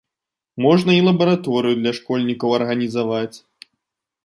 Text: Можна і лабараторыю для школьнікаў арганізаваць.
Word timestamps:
Можна 0.65 0.91
і 0.99 1.03
лабараторыю 1.07 1.75
для 1.83 1.93
школьнікаў 1.99 2.57
арганізаваць. 2.61 3.33